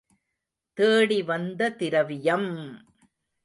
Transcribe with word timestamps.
தேடி 0.77 1.21
வந்த 1.21 1.69
திரவியம்! 1.69 2.51